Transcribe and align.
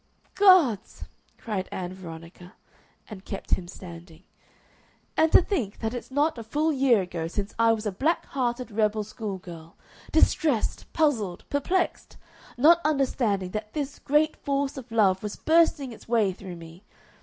"Gods!" 0.33 1.03
cried 1.37 1.69
Ann 1.71 1.93
Veronica, 1.93 2.55
and 3.07 3.23
kept 3.23 3.51
him 3.51 3.67
standing. 3.67 4.23
"And 5.15 5.31
to 5.31 5.43
think 5.43 5.77
that 5.77 5.93
it's 5.93 6.09
not 6.09 6.39
a 6.39 6.43
full 6.43 6.73
year 6.73 7.03
ago 7.03 7.27
since 7.27 7.53
I 7.59 7.71
was 7.73 7.85
a 7.85 7.91
black 7.91 8.25
hearted 8.25 8.71
rebel 8.71 9.03
school 9.03 9.37
girl, 9.37 9.75
distressed, 10.11 10.91
puzzled, 10.91 11.47
perplexed, 11.51 12.17
not 12.57 12.81
understanding 12.83 13.51
that 13.51 13.73
this 13.73 13.99
great 13.99 14.35
force 14.37 14.75
of 14.75 14.91
love 14.91 15.21
was 15.21 15.35
bursting 15.35 15.91
its 15.91 16.07
way 16.07 16.31
through 16.33 16.55
me! 16.55 16.83